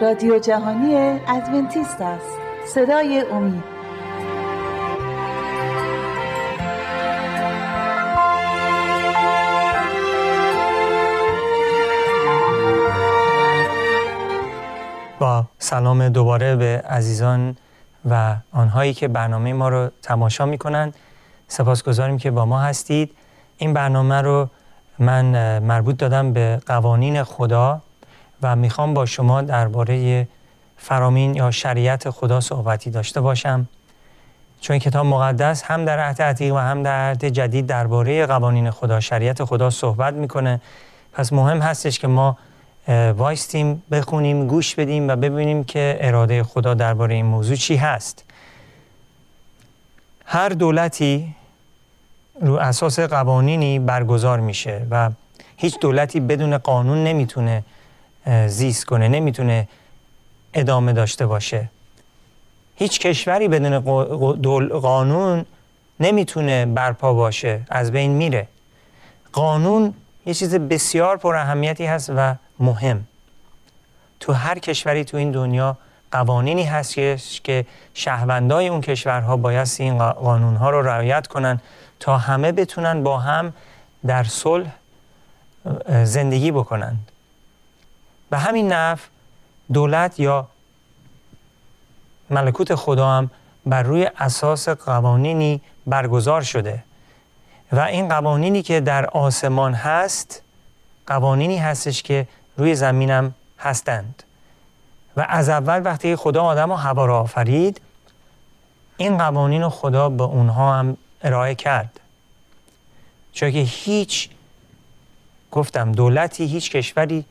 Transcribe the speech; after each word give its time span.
رادیو 0.00 0.38
جهانی 0.38 0.94
ادونتیست 1.28 2.00
است. 2.00 2.38
صدای 2.66 3.24
امید. 3.32 3.64
با 15.18 15.44
سلام 15.58 16.08
دوباره 16.08 16.56
به 16.56 16.82
عزیزان 16.88 17.56
و 18.10 18.36
آنهایی 18.52 18.94
که 18.94 19.08
برنامه 19.08 19.52
ما 19.52 19.68
رو 19.68 19.90
تماشا 20.02 20.46
می 20.46 20.58
کنند 20.58 20.94
سپاسگزاریم 21.48 22.18
که 22.18 22.30
با 22.30 22.44
ما 22.44 22.60
هستید. 22.60 23.14
این 23.56 23.72
برنامه 23.72 24.20
رو 24.20 24.48
من 24.98 25.58
مربوط 25.58 25.96
دادم 25.96 26.32
به 26.32 26.60
قوانین 26.66 27.22
خدا. 27.22 27.80
و 28.42 28.56
می‌خوام 28.56 28.94
با 28.94 29.06
شما 29.06 29.42
درباره 29.42 30.28
فرامین 30.76 31.34
یا 31.34 31.50
شریعت 31.50 32.10
خدا 32.10 32.40
صحبتی 32.40 32.90
داشته 32.90 33.20
باشم. 33.20 33.68
چون 34.60 34.78
کتاب 34.78 35.06
مقدس 35.06 35.62
هم 35.62 35.84
در 35.84 36.00
عهد 36.00 36.22
عتیق 36.22 36.54
و 36.54 36.58
هم 36.58 36.82
در 36.82 37.10
عهد 37.10 37.24
جدید 37.24 37.66
درباره 37.66 38.26
قوانین 38.26 38.70
خدا 38.70 39.00
شریعت 39.00 39.44
خدا 39.44 39.70
صحبت 39.70 40.14
می‌کنه. 40.14 40.60
پس 41.12 41.32
مهم 41.32 41.58
هستش 41.58 41.98
که 41.98 42.06
ما 42.06 42.38
وایستیم 43.16 43.82
بخونیم 43.90 44.46
گوش 44.46 44.74
بدیم 44.74 45.08
و 45.08 45.16
ببینیم 45.16 45.64
که 45.64 45.98
اراده 46.00 46.42
خدا 46.42 46.74
درباره 46.74 47.14
این 47.14 47.26
موضوع 47.26 47.56
چی 47.56 47.76
هست. 47.76 48.24
هر 50.24 50.48
دولتی 50.48 51.34
رو 52.40 52.54
اساس 52.54 53.00
قوانینی 53.00 53.78
برگزار 53.78 54.40
میشه 54.40 54.86
و 54.90 55.10
هیچ 55.56 55.78
دولتی 55.80 56.20
بدون 56.20 56.58
قانون 56.58 57.04
نمی‌تونه 57.04 57.64
زیست 58.46 58.84
کنه 58.86 59.08
نمی‌تونه 59.08 59.68
ادامه 60.54 60.92
داشته 60.92 61.26
باشه. 61.26 61.68
هیچ 62.76 63.00
کشوری 63.00 63.48
بدون 63.48 63.80
قانون 64.80 65.44
نمی‌تونه 66.00 66.66
برپا 66.66 67.14
باشه 67.14 67.60
از 67.68 67.92
بین 67.92 68.10
میره. 68.10 68.48
قانون 69.32 69.94
یه 70.26 70.34
چیز 70.34 70.54
بسیار 70.54 71.16
پر 71.16 71.34
اهمیتی 71.34 71.86
هست 71.86 72.12
و 72.16 72.34
مهم. 72.58 73.06
تو 74.20 74.32
هر 74.32 74.58
کشوری 74.58 75.04
تو 75.04 75.16
این 75.16 75.30
دنیا 75.30 75.76
قوانینی 76.12 76.64
هست 76.64 76.94
که 77.44 77.66
شهروندای 77.94 78.68
اون 78.68 78.80
کشورها 78.80 79.36
باید 79.36 79.68
این 79.78 79.98
قانونها 79.98 80.70
رو 80.70 80.82
رعایت 80.82 81.26
کنن 81.26 81.60
تا 82.00 82.18
همه 82.18 82.52
بتونن 82.52 83.02
با 83.02 83.18
هم 83.18 83.52
در 84.06 84.24
صلح 84.24 84.72
زندگی 86.04 86.50
بکنند. 86.50 87.10
به 88.30 88.38
همین 88.38 88.72
نحو 88.72 88.98
دولت 89.72 90.20
یا 90.20 90.48
ملکوت 92.30 92.74
خدا 92.74 93.10
هم 93.10 93.30
بر 93.66 93.82
روی 93.82 94.10
اساس 94.18 94.68
قوانینی 94.68 95.60
برگزار 95.86 96.42
شده. 96.42 96.84
و 97.72 97.80
این 97.80 98.08
قوانینی 98.08 98.62
که 98.62 98.80
در 98.80 99.06
آسمان 99.06 99.74
هست 99.74 100.42
قوانینی 101.06 101.58
هستش 101.58 102.02
که 102.02 102.28
روی 102.56 102.74
زمینم 102.74 103.34
هستند. 103.58 104.22
و 105.16 105.26
از 105.28 105.48
اول 105.48 105.82
وقتی 105.84 106.16
خدا 106.16 106.42
آدم 106.42 106.70
و 106.70 106.74
هوا 106.74 107.06
را 107.06 107.20
آفرید 107.20 107.80
این 108.96 109.18
قوانین 109.18 109.68
خدا 109.68 110.08
به 110.08 110.24
اونها 110.24 110.78
هم 110.78 110.96
ارائه 111.22 111.54
کرد. 111.54 112.00
چون 113.32 113.50
که 113.50 113.58
هیچ 113.58 114.28
گفتم 115.50 115.92
دولتی 115.92 116.46
هیچ 116.46 116.70
کشوری 116.70 117.24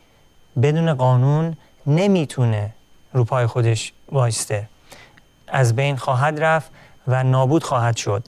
بدون 0.61 0.93
قانون 0.93 1.57
نمی‌تونه 1.87 2.69
رو 3.13 3.23
پای 3.23 3.47
خودش 3.47 3.93
وایسته. 4.11 4.69
از 5.47 5.75
بین 5.75 5.97
خواهد 5.97 6.43
رفت 6.43 6.71
و 7.07 7.23
نابود 7.23 7.63
خواهد 7.63 7.97
شد. 7.97 8.23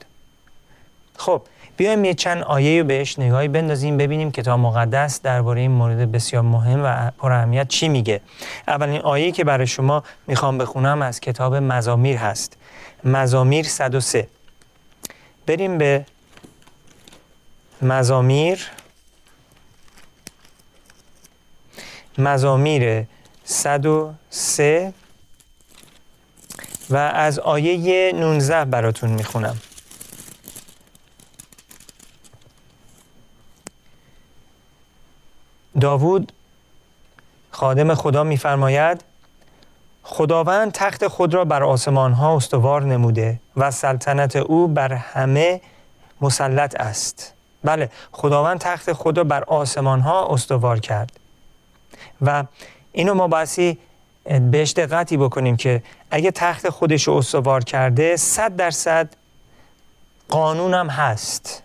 خب 1.16 1.42
بیایم 1.76 2.04
یه 2.04 2.14
چند 2.14 2.42
آیه 2.42 2.80
رو 2.80 2.86
بهش 2.86 3.18
نگاهی 3.18 3.48
بندازیم 3.48 3.96
ببینیم 3.96 4.30
کتاب 4.30 4.60
مقدس 4.60 5.22
درباره 5.22 5.60
این 5.60 5.70
مورد 5.70 6.12
بسیار 6.12 6.42
مهم 6.42 6.80
و 6.84 7.10
پر 7.10 7.32
اهمیت 7.32 7.68
چی 7.68 7.88
میگه. 7.88 8.20
اولین 8.68 9.00
آیه 9.00 9.32
که 9.32 9.44
برای 9.44 9.66
شما 9.66 10.02
می‌خوام 10.26 10.58
بخونم 10.58 11.02
از 11.02 11.20
کتاب 11.20 11.54
مزامیر 11.54 12.16
هست. 12.16 12.56
مزامیر 13.04 13.66
103 13.66 14.28
بریم 15.46 15.78
به 15.78 16.06
مزامیر. 17.82 18.70
مزامیر 22.18 23.06
103 23.44 24.92
و 26.90 26.96
از 26.96 27.38
آیه 27.38 28.12
19 28.12 28.64
براتون 28.64 29.10
می‌خونم. 29.10 29.56
داوود 35.80 36.32
خادم 37.50 37.94
خدا 37.94 38.24
میفرماید 38.24 39.04
خداوند 40.02 40.72
تخت 40.72 41.06
خود 41.06 41.34
را 41.34 41.44
بر 41.44 41.62
آسمان 41.62 42.12
ها 42.12 42.36
استوار 42.36 42.82
نموده 42.82 43.40
و 43.56 43.70
سلطنت 43.70 44.36
او 44.36 44.68
بر 44.68 44.92
همه 44.92 45.60
مسلط 46.20 46.80
است. 46.80 47.34
بله 47.64 47.90
خداوند 48.12 48.58
تخت 48.58 48.92
خود 48.92 49.18
را 49.18 49.24
بر 49.24 49.44
آسمان 49.44 50.00
ها 50.00 50.34
استوار 50.34 50.80
کرد. 50.80 51.25
و 52.22 52.44
اینو 52.92 53.14
ما 53.14 53.28
باسی 53.28 53.78
بهش 54.50 54.72
دقتی 54.72 55.16
بکنیم 55.16 55.56
که 55.56 55.82
اگه 56.10 56.30
تخت 56.30 56.68
خودش 56.68 57.08
رو 57.08 57.14
استوار 57.14 57.64
کرده 57.64 58.16
صد 58.16 58.56
درصد 58.56 59.08
قانون 60.28 60.74
هم 60.74 60.88
هست. 60.88 61.62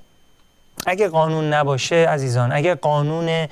اگه 0.85 1.07
قانون 1.07 1.53
نباشه 1.53 1.95
عزیزان 1.95 2.51
اگه 2.51 2.75
قانون 2.75 3.47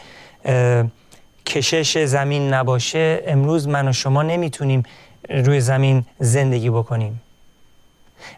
کشش 1.45 2.05
زمین 2.05 2.53
نباشه 2.53 3.23
امروز 3.27 3.67
من 3.67 3.87
و 3.87 3.93
شما 3.93 4.23
نمی‌تونیم 4.23 4.83
روی 5.29 5.61
زمین 5.61 6.05
زندگی 6.19 6.69
بکنیم. 6.69 7.21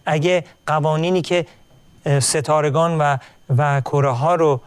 اگه 0.05 0.43
قوانینی 0.67 1.21
که 1.21 1.45
ستارگان 2.19 2.97
و, 2.97 3.17
و 3.57 3.81
کره 3.81 4.11
ها 4.11 4.35
رو 4.35 4.61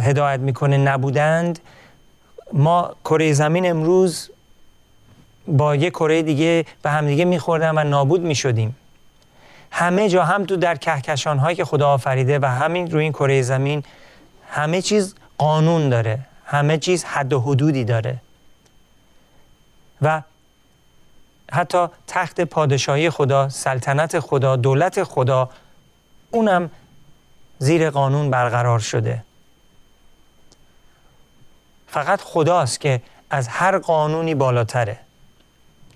هدایت 0.00 0.40
می‌کنه 0.40 0.76
نبودند 0.76 1.58
ما 2.52 2.94
کره 3.04 3.32
زمین 3.32 3.70
امروز 3.70 4.30
با 5.46 5.76
یک 5.76 5.92
کره 5.92 6.22
دیگه 6.22 6.64
به 6.82 6.90
همدیگه 6.90 7.24
میخوردن 7.24 7.78
و 7.78 7.84
نابود 7.84 8.20
می‌شدیم. 8.20 8.76
همه 9.70 10.08
جا 10.08 10.24
هم 10.24 10.44
تو 10.44 10.56
در 10.56 10.76
کهکشان 10.76 11.38
هایی 11.38 11.56
که 11.56 11.64
خدا 11.64 11.88
آفریده 11.88 12.38
و 12.38 12.44
همین 12.44 12.90
روی 12.90 13.02
این 13.02 13.12
کره 13.12 13.42
زمین 13.42 13.84
همه 14.50 14.82
چیز 14.82 15.14
قانون 15.38 15.88
داره. 15.88 16.18
همه 16.44 16.78
چیز 16.78 17.04
حد 17.04 17.32
و 17.32 17.40
حدودی 17.40 17.84
داره. 17.84 18.16
و 20.02 20.22
حتی 21.52 21.86
تخت 22.06 22.40
پادشاهی 22.40 23.10
خدا 23.10 23.48
سلطنت 23.48 24.20
خدا 24.20 24.56
دولت 24.56 25.02
خدا 25.02 25.50
اونم 26.30 26.70
زیر 27.58 27.90
قانون 27.90 28.30
برقرار 28.30 28.78
شده. 28.78 29.24
فقط 31.90 32.20
خداست 32.20 32.80
که 32.80 33.00
از 33.30 33.48
هر 33.48 33.78
قانونی 33.78 34.34
بالاتره. 34.34 34.98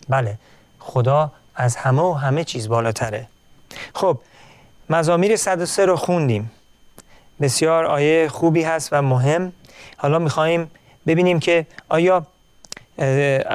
بله 0.09 0.39
خدا 0.79 1.33
از 1.55 1.77
همه 1.77 2.03
و 2.03 2.13
همه 2.13 2.45
چیز 2.45 2.69
بالاتره. 2.69 3.27
خب 3.95 4.19
مزامیر 4.91 5.37
103 5.37 5.87
رو 5.87 5.97
خوندیم. 5.97 6.51
بسیار 7.41 7.87
آیه 7.87 8.29
خوبی 8.29 8.63
هست 8.63 8.89
و 8.93 9.03
مهم. 9.03 9.53
حالا 9.97 10.19
می‌خوایم 10.19 10.71
ببینیم 11.07 11.41
که 11.41 11.67
آیا 11.89 12.27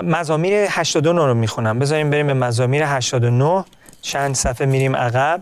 مزامیر 0.04 0.54
89 0.70 1.26
رو 1.26 1.34
می‌خونم. 1.34 1.80
بذاریم 1.80 2.10
بریم 2.10 2.28
به 2.28 2.34
مزامیر 2.34 2.84
89 2.86 3.66
چند 4.02 4.36
صفحه 4.36 4.66
میریم 4.66 4.96
عقب. 4.96 5.42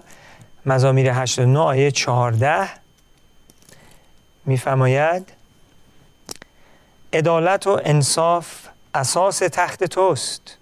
مزامیر 0.66 1.14
89 1.14 1.60
آیه 1.60 1.92
14 1.92 2.70
میفرماید 4.46 5.37
عدالت 7.14 7.68
و 7.68 7.82
انصاف 7.86 8.68
اساس 8.94 9.40
تخت 9.40 9.84
توست. 9.84 10.58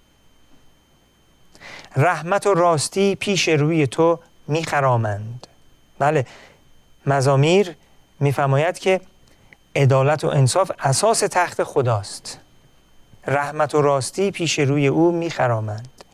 رحمت 1.96 2.46
و 2.46 2.54
راستی 2.54 3.14
پیش 3.14 3.48
روی 3.48 3.86
تو 3.86 4.18
میخرامند. 4.48 5.46
بله 5.98 6.26
مزامیر 7.06 7.76
میفرماید 8.20 8.78
که 8.78 9.00
عدالت 9.76 10.24
و 10.24 10.28
انصاف 10.28 10.70
اساس 10.78 11.20
تخت 11.20 11.62
خداست. 11.62 12.38
رحمت 13.26 13.74
و 13.74 13.82
راستی 13.82 14.30
پیش 14.30 14.58
روی 14.58 14.86
او 14.86 15.12
میخرامند. 15.12 16.04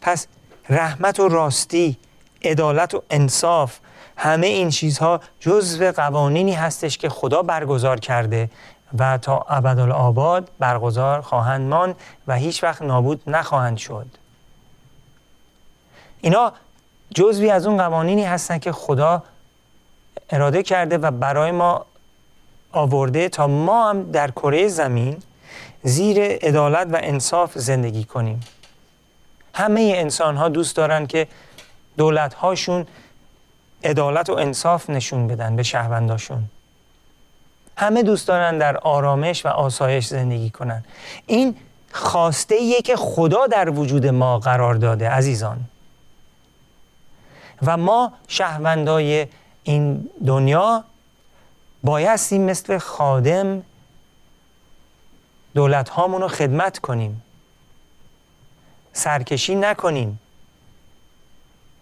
پس 0.00 0.26
رحمت 0.68 1.20
و 1.20 1.28
راستی 1.28 1.96
عدالت 2.44 2.94
و 2.94 3.02
انصاف 3.10 3.78
همه 4.16 4.46
این 4.46 4.70
چیزها 4.70 5.20
جزو 5.40 5.92
قوانینی 5.92 6.52
هستش 6.52 6.98
که 6.98 7.08
خدا 7.08 7.42
برگزار 7.42 8.00
کرده 8.00 8.50
و 8.98 9.18
تا 9.18 9.38
ابدالآباد 9.48 10.50
برگزار 10.58 11.20
خواهند 11.20 11.68
ماند 11.68 11.96
و 12.26 12.36
هیچ 12.36 12.64
وقت 12.64 12.82
نابود 12.82 13.22
نخواهند 13.26 13.76
شد. 13.76 14.06
اینا 16.20 16.52
جزوی 17.14 17.50
از 17.50 17.66
اون 17.66 17.76
قوانینی 17.76 18.24
هستند 18.24 18.60
که 18.60 18.72
خدا 18.72 19.22
اراده 20.30 20.62
کرده 20.62 20.98
و 20.98 21.10
برای 21.10 21.50
ما 21.50 21.86
آورده 22.72 23.28
تا 23.28 23.46
ما 23.46 23.90
هم 23.90 24.10
در 24.10 24.30
کره 24.30 24.68
زمین 24.68 25.22
زیر 25.82 26.22
عدالت 26.22 26.88
و 26.90 26.98
انصاف 27.02 27.58
زندگی 27.58 28.04
کنیم. 28.04 28.40
همه 29.54 29.92
انسان 29.96 30.36
ها 30.36 30.48
دوست 30.48 30.76
دارن 30.76 31.06
که 31.06 31.28
دولت 31.96 32.34
هاشون 32.34 32.86
عدالت 33.84 34.30
و 34.30 34.32
انصاف 34.32 34.90
نشون 34.90 35.26
بدن 35.26 35.56
به 35.56 35.62
شهرونداشون. 35.62 36.44
همه 37.76 38.02
دوست 38.02 38.28
دارن 38.28 38.58
در 38.58 38.76
آرامش 38.76 39.46
و 39.46 39.48
آسایش 39.48 40.06
زندگی 40.06 40.50
کنن. 40.50 40.84
این 41.26 41.56
خواسته 41.92 42.54
ایه 42.54 42.82
که 42.82 42.96
خدا 42.96 43.46
در 43.46 43.70
وجود 43.70 44.06
ما 44.06 44.38
قرار 44.38 44.74
داده 44.74 45.10
عزیزان. 45.10 45.60
و 47.62 47.76
ما 47.76 48.12
شهروندای 48.28 49.26
این 49.62 50.10
دنیا 50.26 50.84
بایستی 51.82 52.38
مثل 52.38 52.78
خادم 52.78 53.62
دولت 55.54 55.90
رو 55.98 56.28
خدمت 56.28 56.78
کنیم. 56.78 57.22
سرکشی 58.92 59.54
نکنیم. 59.54 60.18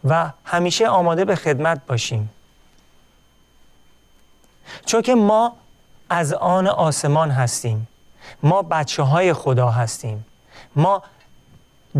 و 0.04 0.32
همیشه 0.44 0.88
آماده 0.88 1.24
به 1.24 1.36
خدمت 1.36 1.86
باشیم. 1.86 2.30
چون 4.86 5.02
که 5.02 5.14
ما 5.14 5.56
از 6.10 6.32
آن 6.32 6.66
آسمان 6.66 7.30
هستیم. 7.30 7.88
ما 8.42 8.62
بچه 8.62 9.02
های 9.02 9.32
خدا 9.32 9.70
هستیم. 9.70 10.26
ما 10.76 11.02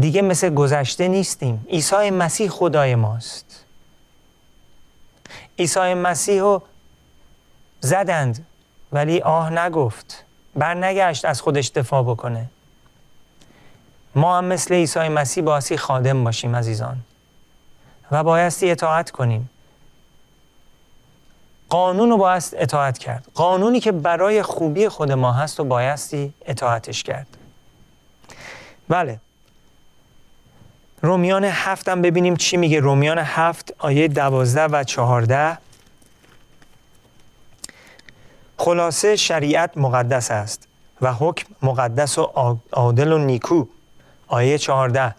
دیگه 0.00 0.22
مثل 0.22 0.54
گذشته 0.54 1.08
نیستیم. 1.08 1.66
عیسی 1.70 2.10
مسیح 2.10 2.48
خدای 2.48 2.94
ماست. 2.94 3.64
عیسی 5.58 5.94
مسیح 5.94 6.40
رو 6.40 6.62
زدند 7.80 8.46
ولی 8.92 9.20
آه 9.20 9.50
نگفت. 9.50 10.24
بر 10.56 10.74
نگشت 10.74 11.24
از 11.24 11.40
خودش 11.40 11.68
دفاع 11.68 12.02
بکنه. 12.02 12.46
ما 14.14 14.38
هم 14.38 14.44
مثل 14.44 14.74
عیسی 14.74 15.08
مسیح 15.08 15.44
باسی 15.44 15.76
خادم 15.76 16.24
باشیم 16.24 16.56
عزیزان. 16.56 16.96
و 18.10 18.24
بایستی 18.24 18.70
اطاعت 18.70 19.10
کنیم. 19.10 19.50
قانون 21.70 22.10
رو 22.10 22.16
باید 22.16 22.42
اطاعت 22.52 22.98
کرد. 22.98 23.28
قانونی 23.34 23.80
که 23.80 23.92
برای 23.92 24.42
خوبی 24.42 24.88
خود 24.88 25.12
ما 25.12 25.32
هست 25.32 25.60
و 25.60 25.64
بایستی 25.64 26.34
اطاعتش 26.46 27.02
کرد. 27.02 27.26
بله. 28.88 29.20
رومیان 31.02 31.44
هفت 31.44 31.88
هم 31.88 32.02
ببینیم 32.02 32.36
چی 32.36 32.56
میگه. 32.56 32.80
رومیان 32.80 33.18
هفت 33.18 33.74
آیه 33.78 34.08
دوازده 34.08 34.64
و 34.64 34.84
چهارده. 34.84 35.58
خلاصه 38.56 39.16
شریعت 39.16 39.78
مقدس 39.78 40.30
است 40.30 40.68
و 41.02 41.12
حکم 41.12 41.54
مقدس 41.62 42.18
و 42.18 42.22
عادل 42.72 43.12
و 43.12 43.18
نیکو. 43.18 43.64
آیه 44.28 44.58
چهارده. 44.58 45.14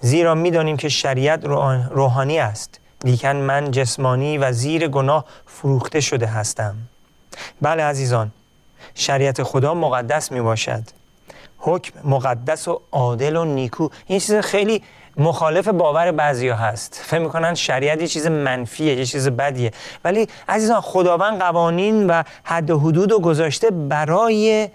زیرا 0.00 0.34
می‌دانیم 0.34 0.76
که 0.76 0.88
شریعت 0.88 1.44
روحانی 1.90 2.38
است. 2.38 2.80
لیکن 3.04 3.36
من 3.36 3.70
جسمانی 3.70 4.38
و 4.38 4.52
زیر 4.52 4.88
گناه 4.88 5.24
فروخته 5.46 6.00
شده 6.00 6.26
هستم. 6.26 6.74
بله 7.62 7.82
عزیزان 7.82 8.30
شریعت 8.94 9.42
خدا 9.42 9.74
مقدس 9.74 10.32
می 10.32 10.40
باشد 10.40 10.82
حکم 11.58 12.08
مقدس 12.08 12.68
و 12.68 12.80
عادل 12.92 13.36
و 13.36 13.44
نیکو 13.44 13.88
این 14.06 14.18
چیز 14.18 14.34
خیلی 14.34 14.82
مخالف 15.16 15.68
باور 15.68 16.12
بعضی 16.12 16.48
هست. 16.48 17.00
فکر 17.04 17.18
می‌کنن 17.18 17.54
شریعت 17.54 18.00
یه 18.00 18.08
چیز 18.08 18.26
منفیه 18.26 18.94
یه 18.94 19.06
چیز 19.06 19.28
بدیه. 19.28 19.72
ولی 20.04 20.28
عزیزان 20.48 20.80
خداوند 20.80 21.40
قوانین 21.40 22.06
و 22.06 22.22
حد 22.44 22.70
و 22.70 22.78
حدود 22.78 23.12
رو 23.12 23.18
گذاشته 23.20 23.70
برای 23.70 24.68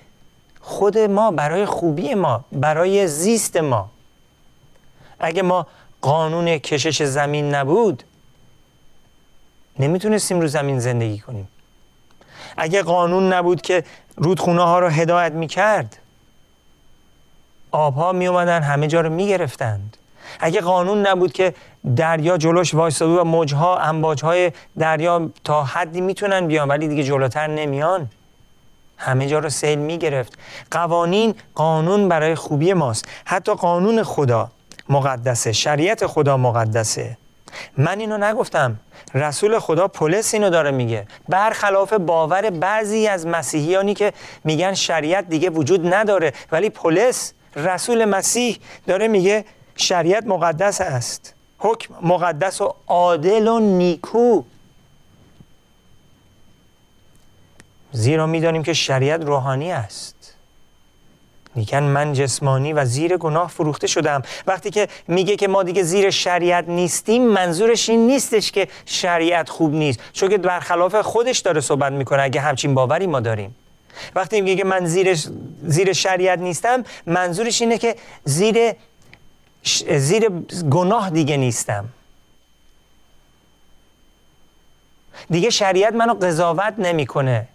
خود 0.62 0.98
ما 0.98 1.32
برای 1.32 1.66
خوبی 1.66 2.14
ما 2.14 2.46
برای 2.52 3.08
زیست 3.08 3.58
ما. 3.58 3.90
اگه 5.20 5.42
ما 5.42 5.68
قانون 6.02 6.58
کشش 6.58 7.04
زمین 7.04 7.56
نبود 7.56 8.04
نمی‌تونستیم 9.80 10.42
رو 10.42 10.48
زمین 10.48 10.80
زندگی 10.80 11.20
کنیم. 11.20 11.48
اگه 12.58 12.84
قانون 12.84 13.34
نبود 13.34 13.62
که 13.62 13.84
رودخونه 14.18 14.64
ها 14.64 14.80
رو 14.80 14.88
هدایت 14.90 15.32
می‌کرد 15.32 15.98
آبها 17.72 18.12
می 18.12 18.28
اومدن 18.28 18.62
همه 18.62 18.88
جا 18.88 19.02
رو 19.02 19.10
می‌گرفتند. 19.10 19.98
اگه 20.40 20.62
قانون 20.62 21.08
نبود 21.08 21.32
که 21.32 21.54
دریا 21.96 22.38
جلوش 22.38 22.74
وایستاده 22.74 23.22
و 23.22 23.24
موجها 23.24 23.80
امواجهای 23.80 24.52
دریا 24.78 25.30
تا 25.44 25.64
حدی 25.64 26.02
می‌تونن 26.02 26.48
بیان 26.48 26.68
ولی 26.68 26.88
دیگه 26.88 27.04
جلوتر 27.04 27.48
نمیان 27.48 28.10
همه 28.98 29.28
جا 29.28 29.40
رو 29.40 29.50
سیل 29.50 29.80
می‌گرفت. 29.80 30.38
قوانین 30.72 31.36
قانون 31.56 32.10
برای 32.10 32.36
خوبی 32.36 32.74
ماست. 32.74 33.06
حتی 33.26 33.54
قانون 33.54 34.04
خدا 34.04 34.52
مقدسه 34.90 35.52
شریعت 35.52 36.08
خدا 36.08 36.38
مقدسه. 36.38 37.18
من 37.78 38.00
اینو 38.00 38.18
نگفتم. 38.18 38.80
رسول 39.14 39.60
خدا 39.60 39.88
پولس 39.88 40.34
اینو 40.34 40.50
داره 40.50 40.72
میگه. 40.72 41.08
برخلاف 41.30 41.94
باور 41.94 42.50
بعضی 42.50 43.08
از 43.08 43.28
مسیحیانی 43.28 43.94
که 43.94 44.14
میگن 44.44 44.74
شریعت 44.74 45.30
دیگه 45.30 45.50
وجود 45.50 45.94
نداره 45.94 46.34
ولی 46.52 46.70
پولس 46.70 47.34
رسول 47.56 48.06
مسیح 48.06 48.60
داره 48.88 49.08
میگه 49.08 49.46
شریعت 49.76 50.24
مقدس 50.28 50.82
است. 50.82 51.34
حکم 51.58 51.94
مقدس 52.02 52.62
و 52.62 52.76
عادل 52.88 53.48
و 53.48 53.60
نیکو. 53.60 54.44
زیرا 57.92 58.26
می‌دانیم 58.26 58.64
که 58.64 58.74
شریعت 58.74 59.22
روحانی 59.26 59.72
است. 59.72 60.19
لیکن 61.60 61.84
من 61.84 62.14
جسمانی 62.14 62.74
و 62.74 62.86
زیر 62.86 63.18
گناه 63.18 63.50
فروخته 63.50 63.88
شدم. 63.88 64.22
وقتی 64.48 64.70
که 64.70 64.88
میگه 65.08 65.36
که 65.36 65.48
ما 65.48 65.64
دیگه 65.64 65.84
زیر 65.84 66.10
شریعت 66.10 66.70
نیستیم 66.70 67.28
منظورش 67.28 67.90
این 67.90 68.08
نیستش 68.08 68.52
که 68.52 68.68
شریعت 68.86 69.50
خوب 69.50 69.74
نیست. 69.74 70.00
چون 70.14 70.30
که 70.30 70.38
برخلاف 70.38 70.96
خودش 70.96 71.40
داره 71.40 71.62
صحبت 71.62 71.92
می‌کنه 71.92 72.24
اگه 72.24 72.42
همچین 72.42 72.74
باوری 72.74 73.08
ما 73.08 73.20
داریم. 73.20 73.56
وقتی 74.16 74.42
میگه 74.42 74.56
که 74.56 74.64
من 74.64 74.86
زیر, 74.86 75.14
زیر 75.64 75.94
شریعت 75.94 76.40
نیستم 76.40 76.84
منظورش 77.06 77.62
اینه 77.62 77.78
که 77.78 77.96
زیر, 78.24 78.74
زیر 79.96 80.30
گناه 80.70 81.10
دیگه 81.10 81.38
نیستم. 81.38 81.86
دیگه 85.30 85.50
شریعت 85.50 85.94
منو 85.94 86.14
قضاوت 86.14 86.74
نمی‌کنه. 86.78 87.48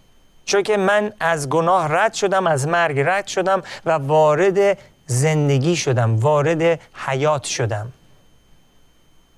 چون 0.45 0.63
که 0.63 0.77
من 0.77 1.13
از 1.19 1.49
گناه 1.49 1.93
رد 1.93 2.13
شدم 2.13 2.47
از 2.47 2.67
مرگ 2.67 2.99
رد 2.99 3.27
شدم 3.27 3.63
و 3.85 3.91
وارد 3.91 4.77
زندگی 5.05 5.75
شدم 5.75 6.19
وارد 6.19 6.79
حیات 6.93 7.43
شدم. 7.43 7.91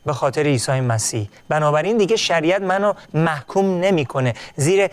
به 0.05 0.13
خاطر 0.13 0.43
عیسی 0.43 0.79
مسیح. 0.79 1.29
بنابراین 1.49 1.97
دیگه 1.97 2.15
شریعت 2.15 2.61
منو 2.61 2.93
محکوم 3.13 3.79
نمی‌کنه. 3.79 4.33
زیر 4.55 4.89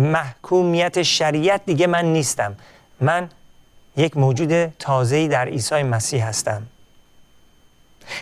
محکومیت 0.00 1.02
شریعت 1.02 1.60
دیگه 1.66 1.86
من 1.86 2.04
نیستم. 2.04 2.56
من 3.00 3.28
یک 3.96 4.16
موجود 4.16 4.66
تازه‌ای 4.66 5.28
در 5.28 5.48
عیسی 5.48 5.82
مسیح 5.82 6.28
هستم. 6.28 6.62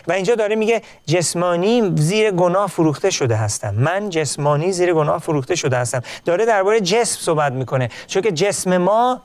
و 0.07 0.11
اینجا 0.11 0.35
داره 0.35 0.55
میگه 0.55 0.81
جسمانی 1.05 1.91
زیر 1.95 2.31
گناه 2.31 2.67
فروخته 2.67 3.09
شده 3.09 3.35
هستم. 3.35 3.75
من 3.75 4.09
جسمانی 4.09 4.71
زیر 4.71 4.93
گناه 4.93 5.17
فروخته 5.17 5.55
شده 5.55 5.77
هستم. 5.77 6.01
داره 6.25 6.45
درباره 6.45 6.81
جسم 6.81 7.19
صحبت 7.21 7.51
می‌کنه. 7.51 7.89
چون 8.07 8.21
که 8.21 8.31
جسم 8.31 8.77
ما 8.77 9.21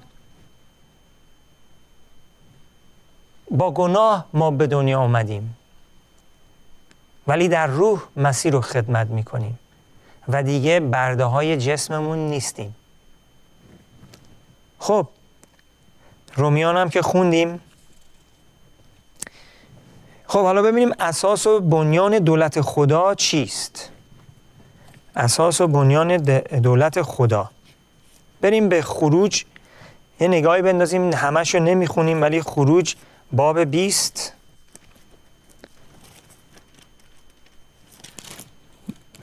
با 3.50 3.70
گناه 3.70 4.26
ما 4.32 4.50
به 4.50 4.66
دنیا 4.66 5.00
آمدیم 5.00 5.56
ولی 7.26 7.48
در 7.48 7.66
روح 7.66 8.02
مسیر 8.16 8.52
رو 8.52 8.60
خدمت 8.60 9.06
می‌کنیم. 9.06 9.58
و 10.28 10.42
دیگه 10.42 10.80
برده 10.80 11.24
های 11.24 11.56
جسممون 11.56 12.18
نیستیم. 12.18 12.76
خب 14.78 15.08
رومیان 16.34 16.76
هم 16.76 16.90
که 16.90 17.02
خوندیم 17.02 17.60
خب 20.28 20.42
حالا 20.42 20.62
ببینیم 20.62 20.92
اساس 21.00 21.46
و 21.46 21.60
بنیان 21.60 22.18
دولت 22.18 22.60
خدا 22.60 23.14
چیست؟ 23.14 23.90
اساس 25.16 25.60
و 25.60 25.66
بنیان 25.66 26.16
دولت 26.62 27.02
خدا. 27.02 27.50
بریم 28.40 28.68
به 28.68 28.82
خروج. 28.82 29.44
یه 30.20 30.28
نگاهی 30.28 30.62
بندازیم 30.62 31.12
همش 31.12 31.54
رو 31.54 31.60
نمی‌خونیم 31.60 32.22
ولی 32.22 32.42
خروج 32.42 32.94
باب 33.32 33.60
بیست. 33.60 34.32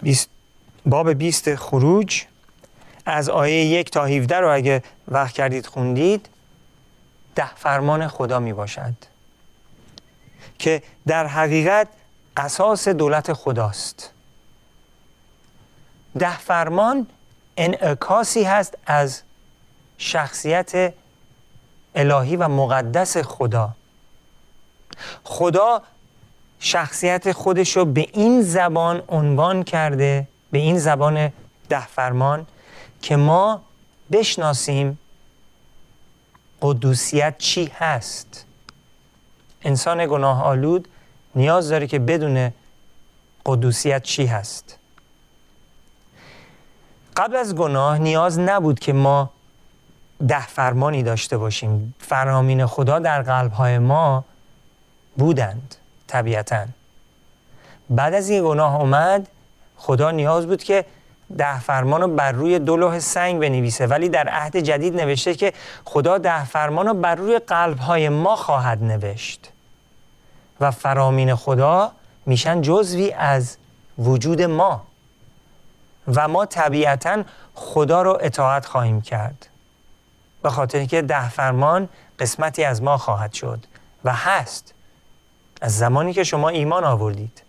بیست 0.02 0.30
باب 0.86 1.10
بیست 1.10 1.56
خروج. 1.56 2.24
از 3.06 3.30
آیه 3.30 3.66
یک 3.66 3.92
تا 3.92 4.06
17 4.06 4.40
رو 4.40 4.54
اگه 4.54 4.84
وقت 5.08 5.34
کردید 5.34 5.66
خوندید 5.66 6.30
ده 7.36 7.56
فرمان 7.56 8.08
خدا 8.08 8.40
می 8.40 8.54
باشد 8.54 9.13
که 10.64 10.84
در 11.08 11.28
حقیقت 11.28 11.88
اساس 12.38 12.88
دولت 12.88 13.34
خداست. 13.34 14.12
ده 16.20 16.38
فرمان 16.38 17.08
انعکاسی 17.58 18.44
هست 18.44 18.78
از 18.86 19.22
شخصیت 19.98 20.94
الهی 21.96 22.36
و 22.36 22.48
مقدس 22.48 23.18
خدا. 23.18 23.70
خدا 25.24 25.82
شخصیت 26.60 27.32
خودش 27.32 27.78
رو 27.78 27.86
به 27.86 28.08
این 28.14 28.42
زبان 28.42 29.04
عنوان 29.10 29.64
کرده 29.64 30.28
به 30.52 30.58
این 30.58 30.80
زبان 30.80 31.34
ده 31.70 31.88
فرمان 31.88 32.48
که 33.02 33.16
ما 33.16 33.62
بشناسیم 34.12 35.00
قدوسیت 36.62 37.38
چی 37.38 37.66
هست. 37.66 38.46
انسان 39.64 40.06
گناه 40.08 40.44
آلود 40.44 40.88
نیاز 41.36 41.70
داره 41.70 41.88
که 41.88 42.00
بدون 42.00 42.52
قدوسیت 43.46 44.04
چی 44.04 44.26
هست. 44.26 44.78
قبل 47.18 47.36
از 47.36 47.56
گناه 47.56 47.98
نیاز 47.98 48.40
نبود 48.40 48.80
که 48.80 48.94
ما 48.94 49.30
ده 50.28 50.48
فرمانی 50.48 51.04
داشته 51.04 51.38
باشیم. 51.38 51.96
فرامین 52.00 52.66
خدا 52.66 53.00
در 53.00 53.22
قلبهای 53.22 53.78
ما 53.78 54.24
بودند 55.18 55.76
طبیعتا. 56.08 56.66
بعد 57.90 58.14
از 58.14 58.30
این 58.30 58.44
گناه 58.44 58.76
اومد 58.76 59.28
خدا 59.78 60.12
نیاز 60.12 60.48
بود 60.48 60.64
که 60.64 60.86
ده 61.38 61.60
فرمان 61.60 62.02
رو 62.02 62.08
بر 62.08 62.32
روی 62.32 62.60
دو 62.60 62.78
لوح 62.78 63.00
سنگ 63.00 63.40
بنویسه. 63.40 63.88
ولی 63.88 64.10
در 64.10 64.28
عهد 64.28 64.58
جدید 64.58 65.02
نوشته 65.02 65.36
که 65.36 65.54
خدا 65.86 66.18
ده 66.18 66.46
فرمان 66.46 66.88
رو 66.88 66.94
بر 66.94 67.16
روی 67.16 67.40
قلبهای 67.40 68.10
ما 68.10 68.36
خواهد 68.36 68.84
نوشت. 68.84 69.53
و 70.64 70.72
فرامین 70.72 71.36
خدا 71.36 71.92
میشن 72.26 72.62
جزوی 72.62 73.12
از 73.12 73.58
وجود 73.98 74.42
ما. 74.42 74.84
و 76.08 76.28
ما 76.28 76.46
طبیعتا 76.46 77.24
خدا 77.56 78.02
رو 78.02 78.18
اطاعت 78.22 78.66
خواهیم 78.66 79.02
کرد. 79.02 79.48
به 80.42 80.50
خاطر 80.50 80.86
که 80.86 81.02
ده 81.02 81.30
فرمان 81.30 81.90
قسمتی 82.20 82.64
از 82.64 82.82
ما 82.82 82.98
خواهد 82.98 83.34
شد 83.34 83.66
و 84.04 84.14
هست 84.14 84.74
از 85.62 85.78
زمانی 85.78 86.14
که 86.14 86.24
شما 86.24 86.50
ایمان 86.50 86.84
آوردید. 86.84 87.44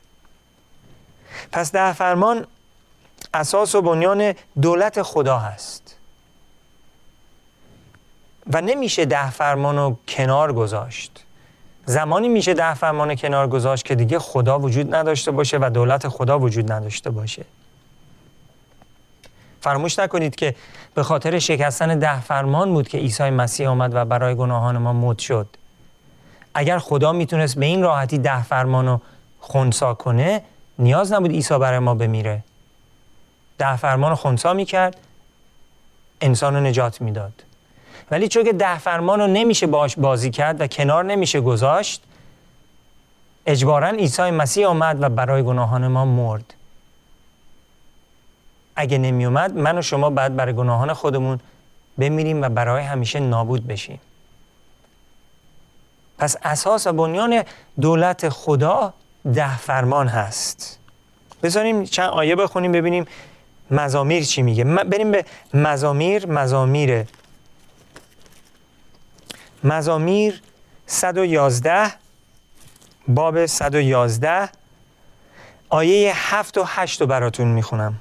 پس 1.52 1.72
ده 1.72 1.92
فرمان 1.92 2.46
اساس 3.34 3.74
و 3.74 3.82
بنیان 3.82 4.34
دولت 4.62 5.02
خدا 5.02 5.38
هست. 5.38 5.96
و 8.52 8.60
نمیشه 8.60 9.04
ده 9.04 9.30
فرمان 9.30 9.76
رو 9.76 9.98
کنار 10.08 10.52
گذاشت. 10.52 11.23
زمانی 11.86 12.28
میشه 12.28 12.54
ده 12.54 12.74
فرمان 12.74 13.14
کنار 13.14 13.48
گذاشت 13.48 13.84
که 13.84 13.94
دیگه 13.94 14.18
خدا 14.18 14.58
وجود 14.58 14.94
نداشته 14.94 15.30
باشه 15.30 15.58
و 15.60 15.70
دولت 15.70 16.08
خدا 16.08 16.38
وجود 16.38 16.72
نداشته 16.72 17.10
باشه. 17.10 17.44
فراموش 19.60 19.98
نکنید 19.98 20.34
که 20.34 20.54
به 20.94 21.02
خاطر 21.02 21.38
شکستن 21.38 21.98
ده 21.98 22.20
فرمان 22.20 22.74
بود 22.74 22.88
که 22.88 22.98
عیسی 22.98 23.30
مسیح 23.30 23.68
آمد 23.68 23.94
و 23.94 24.04
برای 24.04 24.34
گناهان 24.34 24.78
ما 24.78 24.92
مد 24.92 25.18
شد. 25.18 25.46
اگر 26.54 26.78
خدا 26.78 27.12
می‌تونست 27.12 27.58
به 27.58 27.66
این 27.66 27.82
راحتی 27.82 28.18
ده 28.18 28.42
فرمان 28.42 28.86
رو 28.86 29.00
خونسا 29.40 29.94
کنه 29.94 30.42
نیاز 30.78 31.12
نبود 31.12 31.30
عیسی 31.30 31.58
برای 31.58 31.78
ما 31.78 31.94
بمیره. 31.94 32.44
ده 33.58 33.76
فرمان 33.76 34.10
رو 34.10 34.16
خونسا 34.16 34.52
می‌کرد 34.52 34.96
انسان 36.20 36.54
رو 36.54 36.60
نجات 36.60 37.00
می‌داد. 37.00 37.42
ولی 38.10 38.28
چون 38.28 38.44
که 38.44 38.52
ده 38.52 38.78
فرمان 38.78 39.20
رو 39.20 39.26
نمیشه 39.26 39.66
باش 39.66 39.96
بازی 39.96 40.30
کرد 40.30 40.60
و 40.60 40.66
کنار 40.66 41.04
نمیشه 41.04 41.40
گذاشت 41.40 42.02
اجبارا 43.46 43.88
عیسی 43.88 44.30
مسیح 44.30 44.66
آمد 44.66 45.02
و 45.02 45.08
برای 45.08 45.42
گناهان 45.42 45.86
ما 45.86 46.04
مرد. 46.04 46.54
اگه 48.76 48.98
نمی 48.98 49.24
اومد 49.24 49.54
من 49.54 49.78
و 49.78 49.82
شما 49.82 50.10
بعد 50.10 50.36
برای 50.36 50.54
گناهان 50.54 50.92
خودمون 50.92 51.40
بمیریم 51.98 52.42
و 52.42 52.48
برای 52.48 52.82
همیشه 52.82 53.20
نابود 53.20 53.66
بشیم. 53.66 54.00
پس 56.18 56.36
اساس 56.42 56.86
و 56.86 56.92
بنیان 56.92 57.42
دولت 57.80 58.28
خدا 58.28 58.92
ده 59.34 59.58
فرمان 59.58 60.08
هست. 60.08 60.78
بذاریم 61.42 61.84
چند 61.84 62.10
آیه 62.10 62.36
بخونیم 62.36 62.72
ببینیم 62.72 63.06
مزامیر 63.70 64.24
چی 64.24 64.42
میگه. 64.42 64.64
بریم 64.64 65.10
به 65.10 65.24
مزامیر 65.54 66.26
مزامیر 66.26 67.04
مزامیر 69.64 70.42
111 70.86 71.92
باب 73.08 73.46
111 73.46 74.48
آیه 75.68 76.12
7 76.16 76.58
و 76.58 76.64
8 76.66 77.00
رو 77.00 77.06
براتون 77.06 77.48
می‌خونم. 77.48 78.00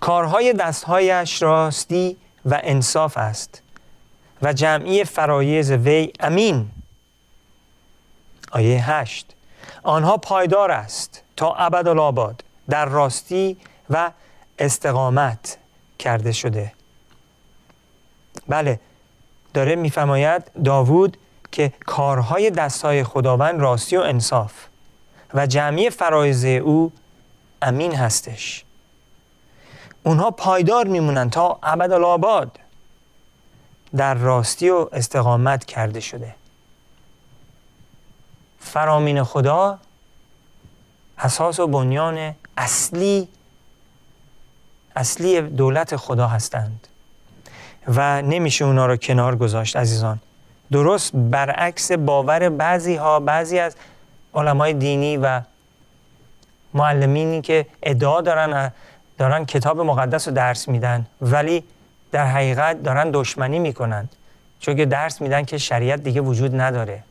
کارهای 0.00 0.52
دستهایش 0.52 1.42
راستی 1.42 2.16
و 2.44 2.60
انصاف 2.62 3.18
است 3.18 3.62
و 4.42 4.52
جمعی 4.52 5.04
فرایز 5.04 5.70
وی 5.70 6.12
امین. 6.20 6.70
آیه 8.52 8.90
8 8.90 9.34
آنها 9.82 10.16
پایدار 10.16 10.70
است 10.70 11.22
تا 11.36 11.54
ابدالآباد 11.54 12.44
در 12.68 12.84
راستی 12.84 13.56
و 13.90 14.10
استقامت 14.58 15.58
کرده 15.98 16.32
شده. 16.32 16.72
بله 18.48 18.80
داره 19.54 19.76
میفرماید 19.76 20.50
داوود 20.64 21.16
که 21.52 21.72
کارهای 21.86 22.50
دستهای 22.50 23.04
خداوند 23.04 23.60
راستی 23.60 23.96
و 23.96 24.00
انصاف 24.00 24.52
و 25.34 25.46
جمعی 25.46 25.90
فرایز 25.90 26.44
او 26.44 26.92
امین 27.62 27.94
هستش. 27.94 28.64
اونها 30.02 30.30
پایدار 30.30 30.86
میمونن 30.86 31.30
تا 31.30 31.58
ابدالآباد 31.62 32.58
در 33.96 34.14
راستی 34.14 34.70
و 34.70 34.88
استقامت 34.92 35.64
کرده 35.64 36.00
شده. 36.00 36.34
فرامین 38.60 39.22
خدا 39.22 39.78
اساس 41.18 41.60
و 41.60 41.66
بنیان 41.66 42.34
اصلی 42.56 43.28
اصلی 44.96 45.40
دولت 45.40 45.96
خدا 45.96 46.26
هستند. 46.28 46.88
و 47.88 48.22
نمیشه 48.22 48.64
اونا 48.64 48.86
رو 48.86 48.96
کنار 48.96 49.36
گذاشت 49.36 49.76
عزیزان. 49.76 50.20
درست 50.72 51.10
برعکس 51.14 51.92
باور 51.92 52.48
بعضی 52.48 52.94
ها 52.96 53.20
بعضی 53.20 53.58
از 53.58 53.76
علمای 54.34 54.72
دینی 54.72 55.16
و 55.16 55.40
معلمینی 56.74 57.40
که 57.40 57.66
ادعا 57.82 58.20
دارن 58.20 58.72
دارن 59.18 59.44
کتاب 59.44 59.80
مقدس 59.80 60.28
رو 60.28 60.34
درس 60.34 60.68
میدن 60.68 61.06
ولی 61.20 61.64
در 62.12 62.26
حقیقت 62.26 62.82
دارن 62.82 63.10
دشمنی 63.12 63.58
می‌کنن. 63.58 64.08
چون 64.60 64.76
که 64.76 64.86
درس 64.86 65.20
میدن 65.20 65.44
که 65.44 65.58
شریعت 65.58 66.02
دیگه 66.02 66.20
وجود 66.20 66.60
نداره. 66.60 67.02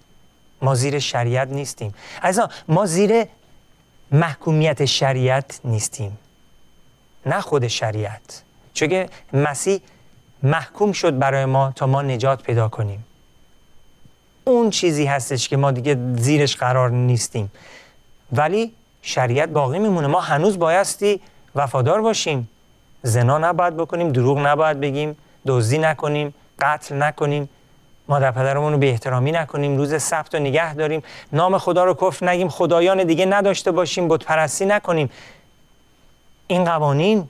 ما 0.62 0.76
زیر 0.76 1.00
شریعت 1.00 1.48
نیستیم. 1.48 1.94
از 2.22 2.42
ما 2.68 2.86
زیر 2.86 3.26
محکومیت 4.12 4.86
شریعت 4.86 5.60
نیستیم. 5.64 6.18
نه 7.26 7.42
خود 7.42 7.68
شریعت. 7.68 8.44
چون 8.74 8.88
که 8.88 9.10
مسیح 9.34 9.82
محکوم 10.44 10.92
شد 10.92 11.20
برای 11.20 11.46
ما 11.46 11.72
تا 11.76 11.88
ما 11.88 12.02
نجات 12.02 12.44
پیدا 12.44 12.70
کنیم. 12.70 13.06
اون 14.44 14.70
چیزی 14.70 15.06
هستش 15.06 15.50
که 15.50 15.58
ما 15.58 15.72
دیگه 15.72 15.98
زیرش 16.16 16.56
قرار 16.56 16.90
نیستیم. 16.90 17.52
ولی 18.32 18.74
شریعت 19.02 19.50
باقی 19.50 19.80
میمونه. 19.80 20.08
ما 20.08 20.22
هنوز 20.22 20.60
بایستی 20.60 21.22
وفادار 21.56 22.02
باشیم. 22.02 22.50
زنا 23.02 23.38
نباید 23.38 23.78
بکنیم 23.78 24.12
دروغ 24.12 24.40
نباید 24.40 24.80
بگیم 24.80 25.18
دزدی 25.48 25.78
نکنیم 25.78 26.34
قتل 26.60 27.04
نکنیم. 27.04 27.50
مادر 28.08 28.32
پدرمون 28.32 28.74
رو 28.74 28.80
به 28.80 28.90
احترامی 28.90 29.32
نکنیم. 29.32 29.78
روز 29.78 30.02
سبت 30.02 30.36
رو 30.36 30.42
نگه 30.42 30.74
داریم. 30.74 31.04
نام 31.34 31.58
خدا 31.58 31.84
رو 31.86 31.94
کفر 31.94 32.26
نگیم. 32.30 32.50
خدایان 32.50 33.04
دیگه 33.04 33.26
نداشته 33.26 33.72
باشیم. 33.72 34.08
بت 34.08 34.26
پرستی 34.26 34.66
نکنیم. 34.66 35.10
این 36.48 36.66
قوانین 36.66 37.30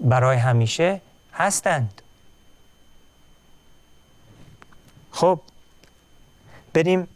برای 0.00 0.36
همیشه 0.36 1.00
هستند. 1.34 2.01
خب 5.12 5.40
بریم 6.72 7.08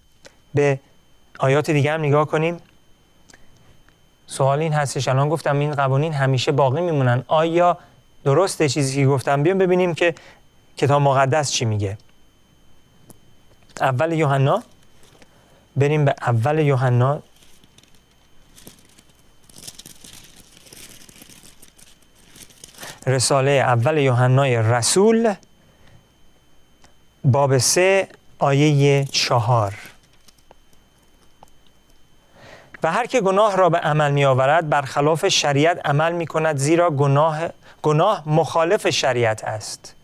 به 0.54 0.80
آیات 1.38 1.70
دیگه 1.70 1.92
هم 1.92 2.00
نگاه 2.00 2.26
کنیم. 2.26 2.56
سوال 4.26 4.58
این 4.60 4.72
هستش 4.72 5.08
الان 5.08 5.28
گفتم 5.28 5.58
این 5.58 5.74
قوانین 5.74 6.12
همیشه 6.12 6.52
باقی 6.52 6.80
میمونن. 6.80 7.24
آیا 7.28 7.78
درسته 8.24 8.68
چیزی 8.68 9.02
که 9.02 9.06
گفتم؟ 9.06 9.42
بیام 9.42 9.58
ببینیم 9.58 9.94
که 9.94 10.14
کتاب 10.76 11.02
مقدس 11.02 11.50
چی 11.50 11.64
میگه. 11.64 11.98
اول 13.80 14.12
یوحنا. 14.12 14.62
بریم 15.76 16.04
به 16.04 16.14
اول 16.22 16.58
یوحنا. 16.58 17.22
رساله 23.06 23.50
اول 23.50 23.98
یوحنای 23.98 24.56
رسول. 24.56 25.34
باب 27.26 27.58
سه 27.58 28.08
آیه 28.38 29.04
چهار. 29.04 29.74
و 32.82 32.92
هر 32.92 33.06
که 33.06 33.20
گناه 33.20 33.56
را 33.56 33.68
به 33.68 33.78
عمل 33.78 34.10
می 34.10 34.24
آورد 34.24 34.68
برخلاف 34.68 35.28
شریعت 35.28 35.86
عمل 35.86 36.12
می 36.12 36.26
کند 36.26 36.56
زیرا 36.56 36.90
گناه, 36.90 37.38
گناه 37.82 38.28
مخالف 38.28 38.90
شریعت 38.90 39.44
است. 39.44 39.94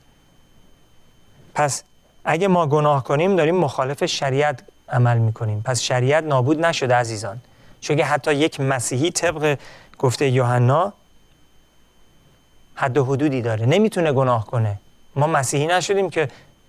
پس 1.55 1.83
اگه 2.25 2.49
ما 2.49 2.67
گناه 2.67 3.05
کنیم 3.05 3.37
داریم 3.37 3.57
مخالف 3.57 4.05
شریعت 4.05 4.63
عمل 4.89 5.19
می 5.19 5.33
کنیم 5.33 5.63
پس 5.65 5.81
شریعت 5.81 6.25
نابود 6.25 6.61
نشده 6.61 6.95
عزیزان. 6.95 7.41
چون 7.81 8.01
حتی 8.01 8.35
یک 8.35 8.61
مسیحی 8.61 9.11
طبق 9.11 9.59
گفته 9.99 10.29
یوحنا 10.29 10.93
حد 12.75 12.99
و 12.99 13.05
حدودی 13.05 13.43
داره. 13.43 13.67
نمی‌تونه 13.67 14.13
گناه 14.13 14.47
کنه. 14.47 14.79
ما 15.17 15.27
مسیحی 15.27 15.67
نشدیم 15.67 16.11
که 16.11 16.29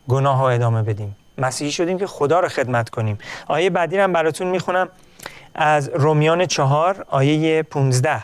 گناه 0.10 0.38
ها 0.38 0.50
ادامه 0.50 0.84
بدیم. 0.84 1.16
مسیحی 1.38 1.72
شدیم 1.72 1.98
که 1.98 2.08
خدا 2.08 2.40
رو 2.40 2.50
خدمت 2.50 2.90
کنیم. 2.90 3.18
آیه 3.48 3.70
بعدی 3.70 3.98
هم 3.98 4.14
براتون 4.14 4.48
می‌خونم. 4.48 4.90
از 5.56 5.90
رومیان 5.90 6.46
چهار 6.46 7.06
آیه 7.10 7.64
15 7.64 8.24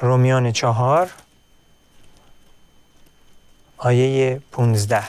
رومیان 0.00 0.52
چهار 0.52 1.10
آیه 3.78 4.40
15 4.52 5.02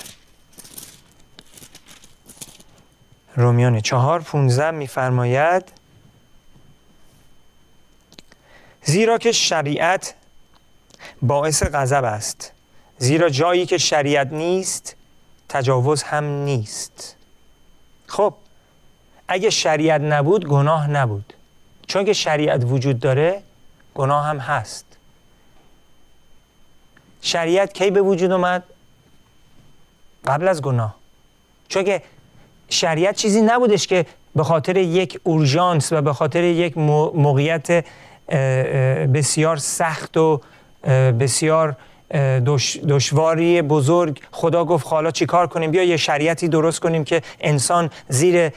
رومیان 3.36 3.82
چهار 3.82 4.22
15 4.22 4.72
میفرماید 4.72 5.72
زیرا 8.84 9.18
که 9.18 9.32
شریعت 9.32 10.14
باعث 11.22 11.64
غضب 11.64 12.04
است. 12.04 12.52
زیرا 12.98 13.30
جایی 13.30 13.66
که 13.66 13.78
شریعت 13.78 14.34
نیست 14.34 14.96
تجاوز 15.56 16.04
هم 16.04 16.24
نیست. 16.24 17.16
خب 18.08 18.34
اگه 19.28 19.50
شریعت 19.50 20.02
نبود 20.02 20.48
گناه 20.48 20.90
نبود. 20.90 21.34
چون 21.88 22.06
که 22.06 22.14
شریعت 22.14 22.64
وجود 22.64 23.00
داره 23.00 23.44
گناه 23.96 24.26
هم 24.26 24.38
هست. 24.38 24.86
شریعت 27.22 27.74
کی 27.74 27.92
به 27.92 28.02
وجود 28.02 28.32
اومد؟ 28.32 28.64
قبل 30.26 30.48
از 30.48 30.62
گناه. 30.62 30.96
چون 31.68 31.84
که 31.84 32.02
شریعت 32.70 33.16
چیزی 33.16 33.42
نبودش 33.42 33.88
که 33.88 34.06
به 34.36 34.44
خاطر 34.44 34.78
یک 34.78 35.20
اورژانس 35.24 35.94
و 35.94 36.02
به 36.02 36.14
خاطر 36.14 36.44
یک 36.44 36.78
موقعیت 36.78 37.86
بسیار 39.14 39.58
سخت 39.58 40.18
و 40.18 40.42
بسیار 41.20 41.76
دشواری 42.88 43.62
بزرگ. 43.62 44.22
خدا 44.32 44.66
گفت 44.66 44.88
حالا 44.88 45.12
چیکار 45.12 45.48
کنیم؟ 45.48 45.72
بیا 45.72 45.84
یه 45.84 45.98
شریعتی 45.98 46.48
درست 46.48 46.80
کنیم 46.80 47.04
که 47.04 47.22
انسان 47.40 47.90
زیر 48.08 48.52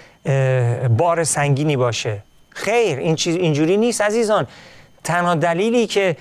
بار 0.89 1.25
سنگینی 1.25 1.77
باشه. 1.77 2.23
خیر 2.51 2.99
این 2.99 3.17
چیز 3.17 3.37
اینجوری 3.37 3.77
نیست 3.77 4.01
عزیزان. 4.01 4.47
تنها 5.05 5.35
دلیلی 5.35 5.87
که 5.87 6.17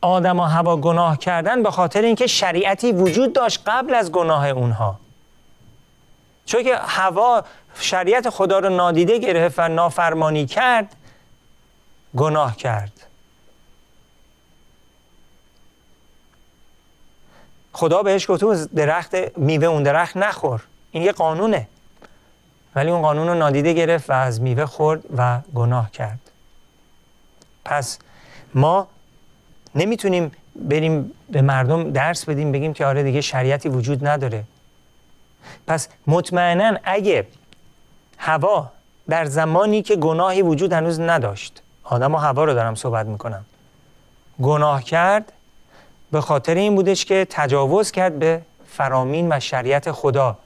آدم 0.00 0.40
و 0.40 0.44
هوا 0.44 0.76
گناه 0.76 1.18
کردن 1.18 1.62
به 1.62 1.70
خاطر 1.70 2.02
اینکه 2.02 2.26
شریعتی 2.26 2.92
وجود 2.92 3.32
داشت 3.32 3.62
قبل 3.66 3.94
از 3.94 4.12
گناه 4.12 4.48
اونها. 4.48 5.00
چون 6.46 6.62
که 6.62 6.76
هوا 6.76 7.44
شریعت 7.80 8.30
خدا 8.30 8.58
رو 8.58 8.68
نادیده 8.68 9.18
گرفت 9.18 9.58
و 9.58 9.68
نافرمانی 9.68 10.46
کرد 10.46 10.96
گناه 12.16 12.56
کرد. 12.56 12.97
خدا 17.78 18.02
بهش 18.02 18.30
گفت 18.30 18.74
درخت 18.74 19.38
میوه 19.38 19.66
اون 19.66 19.82
درخت 19.82 20.16
نخور. 20.16 20.62
این 20.90 21.02
یه 21.02 21.12
قانونه. 21.12 21.68
ولی 22.74 22.90
اون 22.90 23.02
قانون 23.02 23.28
رو 23.28 23.34
نادیده 23.34 23.72
گرفت 23.72 24.10
و 24.10 24.12
از 24.12 24.40
میوه 24.40 24.66
خورد 24.66 25.04
و 25.16 25.40
گناه 25.54 25.90
کرد. 25.90 26.18
پس 27.64 27.98
ما 28.54 28.88
نمی‌تونیم 29.74 30.32
بریم 30.56 31.12
به 31.30 31.42
مردم 31.42 31.90
درس 31.90 32.24
بدیم 32.24 32.52
بگیم 32.52 32.72
که 32.72 32.86
آره 32.86 33.02
دیگه 33.02 33.20
شریعتی 33.20 33.68
وجود 33.68 34.06
نداره. 34.06 34.44
پس 35.66 35.88
مطمئنا 36.06 36.78
اگه 36.84 37.26
هوا 38.18 38.70
در 39.08 39.24
زمانی 39.24 39.82
که 39.82 39.96
گناهی 39.96 40.42
وجود 40.42 40.72
هنوز 40.72 41.00
نداشت 41.00 41.62
آدم 41.84 42.14
و 42.14 42.18
هوا 42.18 42.44
رو 42.44 42.54
دارم 42.54 42.74
صحبت 42.74 43.06
می‌کنم 43.06 43.44
گناه 44.42 44.82
کرد 44.82 45.32
به 46.10 46.20
خاطر 46.20 46.54
این 46.54 46.74
بودش 46.74 47.04
که 47.04 47.26
تجاوز 47.30 47.90
کرد 47.90 48.18
به 48.18 48.42
فرامین 48.66 49.32
و 49.32 49.40
شریعت 49.40 49.92
خدا. 49.92 50.38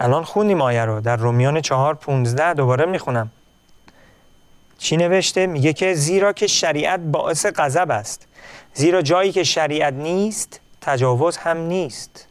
الان 0.00 0.24
خوندیم 0.24 0.60
آیه 0.60 0.84
رو. 0.84 1.00
در 1.00 1.16
رومیان 1.16 1.60
چهار 1.60 1.94
پونزده 1.94 2.54
دوباره 2.54 2.86
می‌خونم. 2.86 3.30
چی 4.78 4.96
نوشته؟ 4.96 5.46
میگه 5.46 5.72
که 5.72 5.94
زیرا 5.94 6.32
که 6.32 6.46
شریعت 6.46 7.00
باعث 7.00 7.46
غضب 7.46 7.90
است. 7.90 8.26
زیرا 8.74 9.02
جایی 9.02 9.32
که 9.32 9.44
شریعت 9.44 9.94
نیست 9.94 10.60
تجاوز 10.80 11.36
هم 11.36 11.56
نیست. 11.56 12.26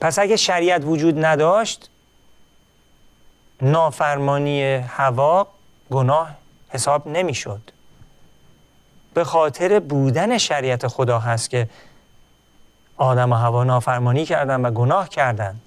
پس 0.00 0.18
اگه 0.18 0.36
شریعت 0.36 0.84
وجود 0.84 1.24
نداشت 1.24 1.90
نافرمانی 3.62 4.62
هوا 4.74 5.46
گناه 5.90 6.39
حساب 6.70 7.08
نمی‌شد. 7.08 7.60
به 9.14 9.24
خاطر 9.24 9.80
بودن 9.80 10.38
شریعت 10.38 10.86
خدا 10.86 11.18
هست 11.18 11.50
که 11.50 11.68
آدم 12.96 13.32
و 13.32 13.34
هوا 13.34 13.64
نافرمانی 13.64 14.24
کردن 14.24 14.60
و 14.60 14.70
گناه 14.70 15.08
کردند 15.08 15.60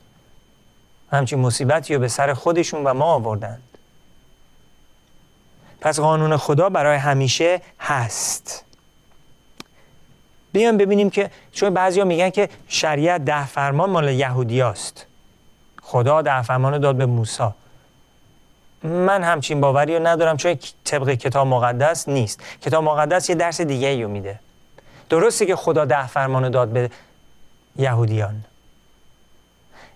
همچین 1.12 1.40
مصیبتی 1.40 1.94
رو 1.94 2.00
به 2.00 2.08
سر 2.08 2.34
خودشون 2.34 2.84
و 2.84 2.94
ما 2.94 3.06
آوردند 3.06 3.64
پس 5.82 6.00
قانون 6.00 6.38
خدا 6.38 6.70
برای 6.70 6.98
همیشه 6.98 7.62
هست. 7.80 8.66
بیایم 10.52 10.78
ببینیم 10.78 11.10
که 11.10 11.32
چون 11.52 11.74
بعضیا 11.74 12.06
میگن 12.06 12.30
که 12.30 12.50
شریعت 12.68 13.26
ده 13.26 13.46
فرمان 13.46 13.90
مال 13.90 14.10
یهودیاست. 14.10 15.06
خدا 15.82 16.22
ده 16.22 16.42
فرمان 16.42 16.78
داد 16.78 16.96
به 16.96 17.06
موسی. 17.06 17.50
من 18.84 19.24
همچین 19.24 19.62
باوری 19.62 19.98
رو 19.98 20.08
ندارم 20.08 20.38
چون 20.38 20.58
طبق 20.84 21.10
کتاب 21.10 21.48
مقدس 21.48 22.10
نیست. 22.10 22.42
کتاب 22.62 22.84
مقدس 22.84 23.30
یه 23.30 23.36
درس 23.36 23.62
دیگه 23.62 23.88
ایو 23.88 24.08
میده. 24.08 24.40
درسته 25.10 25.46
که 25.46 25.56
خدا 25.56 25.86
ده 25.86 26.08
فرمان 26.08 26.50
داد 26.50 26.68
به 26.68 26.90
یهودیان. 27.76 28.44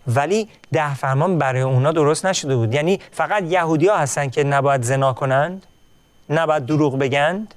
ولی 0.08 0.50
ده 0.74 0.96
فرمان 0.96 1.38
برای 1.38 1.62
اونا 1.62 1.92
درست 1.92 2.26
نشده 2.26 2.56
بود. 2.56 2.74
یعنی 2.74 3.00
فقط 3.12 3.44
یهودیا 3.44 3.98
هستن 3.98 4.30
که 4.30 4.44
نباید 4.44 4.82
زنا 4.82 5.14
کنند 5.14 5.66
نباید 6.30 6.66
دروغ 6.66 7.00
بگند. 7.00 7.54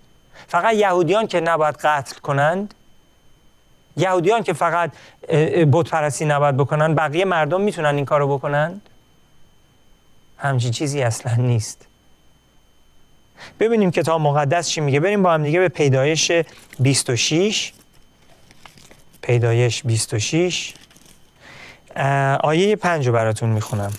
فقط 0.48 0.74
یهودیان 0.74 1.26
که 1.26 1.40
نباید 1.40 1.76
قتل 1.76 2.18
کنند. 2.18 2.74
یهودیان 3.96 4.42
که 4.42 4.52
فقط 4.52 4.90
بت 5.72 5.90
پرستی 5.90 6.24
نباید 6.24 6.56
بکنن 6.56 6.94
بقیه 6.94 7.24
مردم 7.24 7.60
می‌تونن 7.60 7.96
این 7.96 8.04
کارو 8.04 8.38
بکنند 8.38 8.82
همچین 10.40 10.70
چیزی 10.70 11.02
اصلا 11.02 11.34
نیست. 11.34 11.86
ببینیم 13.60 13.90
کتاب 13.90 14.20
مقدس 14.20 14.68
چی 14.68 14.80
میگه. 14.80 15.00
بریم 15.00 15.22
با 15.22 15.32
هم 15.32 15.42
دیگه 15.42 15.58
به 15.58 15.68
پیدایش 15.68 16.32
26 16.78 17.72
پیدایش 19.22 19.82
26 19.82 20.74
آیه 22.40 22.76
5 22.76 23.06
رو 23.06 23.12
براتون 23.12 23.48
می‌خونم. 23.48 23.92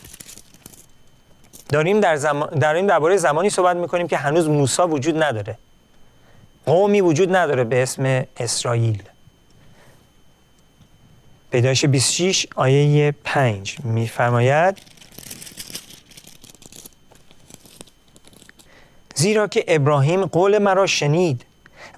داریم 1.70 2.00
در 2.00 2.16
زمان 2.16 2.60
داریم 2.60 2.88
درباره 2.88 3.18
زمانی 3.18 3.50
صحبت 3.50 3.76
می‌کنیم 3.76 4.08
که 4.08 4.18
هنوز 4.18 4.50
موسی 4.50 4.82
وجود 4.82 5.24
نداره. 5.24 5.58
قومی 6.66 7.02
وجود 7.02 7.36
نداره 7.36 7.64
به 7.64 7.84
اسم 7.84 8.26
اسرائیل. 8.38 9.04
پیدایش 11.52 11.86
26 11.86 12.48
آیه 12.56 13.12
5 13.24 13.78
میفرماید 13.84 14.78
زیرا 19.22 19.48
که 19.48 19.66
ابراهیم 19.68 20.26
قول 20.26 20.58
مرا 20.58 20.86
شنید 20.86 21.46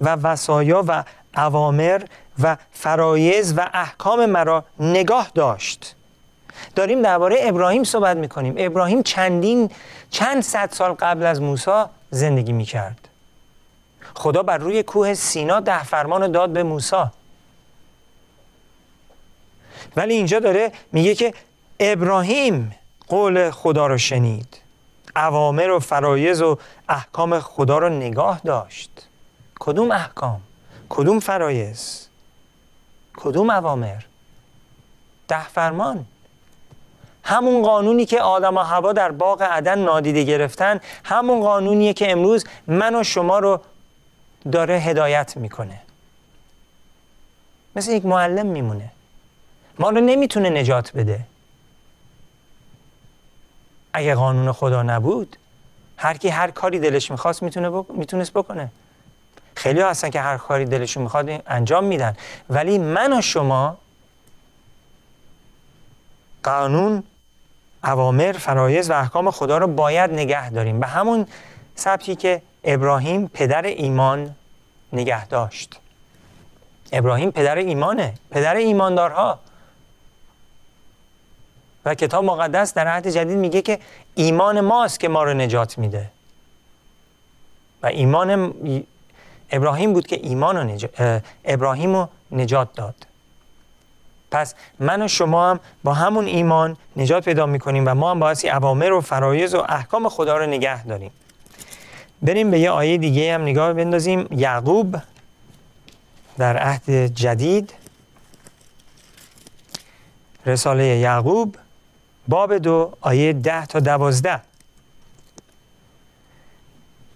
و 0.00 0.08
وسایا 0.08 0.84
و 0.88 1.04
اوامر 1.36 2.02
و 2.42 2.56
فرایز 2.72 3.54
و 3.56 3.70
احکام 3.74 4.26
مرا 4.26 4.64
نگاه 4.80 5.30
داشت. 5.34 5.96
داریم 6.74 7.02
درباره 7.02 7.36
ابراهیم 7.40 7.84
صحبت 7.84 8.16
می‌کنیم. 8.16 8.54
ابراهیم 8.56 9.02
چندین 9.02 9.70
چند 10.10 10.42
صد 10.42 10.70
سال 10.72 10.92
قبل 10.92 11.26
از 11.26 11.42
موسی 11.42 11.84
زندگی 12.10 12.52
می‌کرد. 12.52 13.08
خدا 14.14 14.42
بر 14.42 14.58
روی 14.58 14.82
کوه 14.82 15.14
سینا 15.14 15.60
ده 15.60 15.84
فرمان 15.84 16.32
داد 16.32 16.50
به 16.50 16.62
موسی. 16.62 17.04
ولی 19.96 20.14
اینجا 20.14 20.38
داره 20.38 20.72
میگه 20.92 21.14
که 21.14 21.34
ابراهیم 21.80 22.74
قول 23.08 23.50
خدا 23.50 23.86
رو 23.86 23.98
شنید. 23.98 24.63
اوامر 25.16 25.70
و 25.70 25.78
فرایز 25.78 26.42
و 26.42 26.58
احکام 26.88 27.40
خدا 27.40 27.78
رو 27.78 27.88
نگاه 27.88 28.40
داشت. 28.44 29.08
کدوم 29.60 29.90
احکام؟ 29.90 30.40
کدوم 30.88 31.20
فرایز 31.20 32.08
کدوم 33.16 33.50
اوامر 33.50 34.02
ده 35.28 35.48
فرمان. 35.48 36.06
همون 37.24 37.62
قانونی 37.62 38.06
که 38.06 38.20
آدم 38.20 38.56
و 38.56 38.60
هوا 38.60 38.92
در 38.92 39.12
باغ 39.12 39.42
عدن 39.42 39.78
نادیده 39.78 40.24
گرفتن 40.24 40.80
همون 41.04 41.40
قانونیه 41.40 41.92
که 41.92 42.10
امروز 42.12 42.44
من 42.66 42.94
و 42.94 43.02
شما 43.02 43.38
رو 43.38 43.60
داره 44.52 44.74
هدایت 44.74 45.36
می‌کنه. 45.36 45.80
مثل 47.76 47.92
یک 47.92 48.06
معلم 48.06 48.46
میمونه. 48.46 48.90
ما 49.78 49.90
رو 49.90 50.00
نمی‌تونه 50.00 50.50
نجات 50.50 50.92
بده. 50.92 51.20
اگه 53.94 54.14
قانون 54.14 54.52
خدا 54.52 54.82
نبود 54.82 55.36
هر 55.96 56.16
کی 56.16 56.28
هر 56.28 56.50
کاری 56.50 56.78
دلش 56.78 57.10
می‌خواست 57.10 57.42
می‌تونه 57.42 57.70
بک... 57.70 57.86
می‌تونست 57.90 58.32
بکنه. 58.32 58.68
خیلی 59.54 59.80
هستن 59.80 60.10
که 60.10 60.20
هر 60.20 60.36
کاری 60.36 60.64
دلشون 60.64 61.02
می‌خواد 61.02 61.42
انجام 61.46 61.84
میدن. 61.84 62.16
ولی 62.50 62.78
من 62.78 63.18
و 63.18 63.20
شما 63.20 63.76
قانون 66.42 67.02
اوامر 67.84 68.32
فرایز 68.32 68.90
و 68.90 68.92
احکام 68.92 69.30
خدا 69.30 69.58
رو 69.58 69.66
باید 69.66 70.10
نگه 70.12 70.50
داریم. 70.50 70.80
به 70.80 70.86
همون 70.86 71.26
سبکی 71.74 72.16
که 72.16 72.42
ابراهیم 72.64 73.28
پدر 73.28 73.62
ایمان 73.62 74.34
نگه 74.92 75.26
داشت. 75.26 75.80
ابراهیم 76.92 77.30
پدر 77.30 77.56
ایمانه. 77.56 78.14
پدر 78.30 78.54
ایماندارها. 78.54 79.38
و 81.84 81.94
کتاب 81.94 82.24
مقدس 82.24 82.74
در 82.74 82.88
عهد 82.88 83.08
جدید 83.08 83.38
میگه 83.38 83.62
که 83.62 83.78
ایمان 84.14 84.60
ماست 84.60 85.00
که 85.00 85.08
ما 85.08 85.22
رو 85.22 85.34
نجات 85.34 85.78
میده. 85.78 86.10
و 87.82 87.86
ایمان 87.86 88.54
ابراهیم 89.50 89.92
بود 89.92 90.06
که 90.06 90.20
ایمان 90.22 90.56
رو 90.56 90.64
نجات 90.64 91.22
ابراهیم 91.44 91.96
رو 91.96 92.08
نجات 92.32 92.74
داد. 92.74 92.94
پس 94.30 94.54
من 94.78 95.02
و 95.02 95.08
شما 95.08 95.50
هم 95.50 95.60
با 95.84 95.94
همون 95.94 96.26
ایمان 96.26 96.76
نجات 96.96 97.24
پیدا 97.24 97.46
می‌کنیم 97.46 97.84
و 97.86 97.94
ما 97.94 98.10
هم 98.10 98.20
باید 98.20 98.46
اوامر 98.46 98.92
و 98.92 99.00
فرایز 99.00 99.54
و 99.54 99.64
احکام 99.68 100.08
خدا 100.08 100.36
رو 100.36 100.46
نگه 100.46 100.84
داریم. 100.84 101.10
بریم 102.22 102.50
به 102.50 102.58
یه 102.58 102.70
آیه 102.70 102.98
دیگه 102.98 103.34
هم 103.34 103.42
نگاه 103.42 103.72
بندازیم. 103.72 104.28
یعقوب 104.30 104.96
در 106.38 106.56
عهد 106.56 107.06
جدید. 107.06 107.74
رساله 110.46 110.84
یعقوب. 110.84 111.56
باب 112.28 112.58
دو 112.58 112.92
آیه 113.00 113.32
ده 113.32 113.66
تا 113.66 113.80
دوازده. 113.80 114.40